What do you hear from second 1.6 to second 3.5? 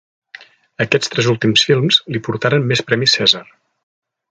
films li portaren més premis Cèsar.